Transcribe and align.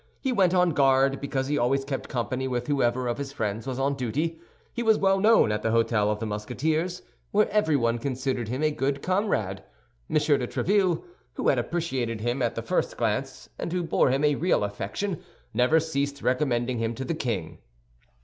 He 0.19 0.31
went 0.31 0.55
on 0.55 0.71
guard 0.71 1.21
because 1.21 1.45
he 1.47 1.59
always 1.59 1.85
kept 1.85 2.09
company 2.09 2.47
with 2.47 2.65
whoever 2.65 3.07
of 3.07 3.19
his 3.19 3.31
friends 3.31 3.67
was 3.67 3.77
on 3.77 3.93
duty. 3.93 4.39
He 4.73 4.81
was 4.81 4.97
well 4.97 5.19
known 5.19 5.51
at 5.51 5.61
the 5.61 5.69
Hôtel 5.69 6.07
of 6.09 6.19
the 6.19 6.25
Musketeers, 6.25 7.03
where 7.29 7.47
everyone 7.51 7.99
considered 7.99 8.47
him 8.47 8.63
a 8.63 8.71
good 8.71 9.03
comrade. 9.03 9.61
M. 10.09 10.15
de 10.15 10.47
Tréville, 10.47 11.03
who 11.35 11.49
had 11.49 11.59
appreciated 11.59 12.19
him 12.21 12.41
at 12.41 12.55
the 12.55 12.63
first 12.63 12.97
glance 12.97 13.49
and 13.59 13.71
who 13.71 13.83
bore 13.83 14.09
him 14.09 14.23
a 14.23 14.33
real 14.33 14.63
affection, 14.63 15.21
never 15.53 15.79
ceased 15.79 16.23
recommending 16.23 16.79
him 16.79 16.95
to 16.95 17.05
the 17.05 17.13
king. 17.13 17.59